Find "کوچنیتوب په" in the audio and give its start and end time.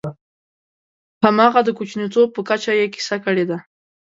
1.77-2.41